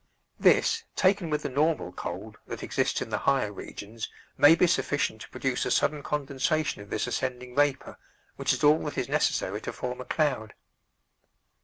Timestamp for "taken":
0.95-1.29